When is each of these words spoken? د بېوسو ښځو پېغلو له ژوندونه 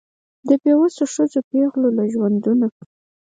د 0.47 0.49
بېوسو 0.61 1.03
ښځو 1.13 1.39
پېغلو 1.49 1.89
له 1.97 2.03
ژوندونه 2.13 2.67